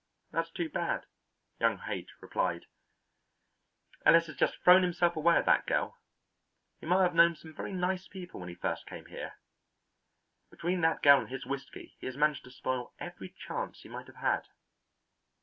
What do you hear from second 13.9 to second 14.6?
have had."